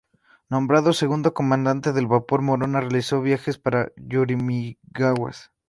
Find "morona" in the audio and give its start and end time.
2.41-2.79